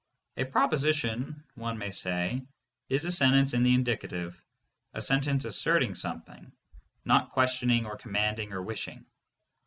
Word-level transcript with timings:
A 0.35 0.45
proposition, 0.45 1.43
one 1.53 1.77
may 1.77 1.91
say, 1.91 2.41
is 2.89 3.05
a 3.05 3.11
sentence 3.11 3.53
in 3.53 3.61
the 3.61 3.75
indicative, 3.75 4.41
a 4.95 5.01
sentence 5.03 5.45
asserting 5.45 5.93
something, 5.93 6.51
not 7.05 7.29
questioning 7.29 7.85
or 7.85 7.97
commanding 7.97 8.51
or 8.51 8.63
wishing. 8.63 9.05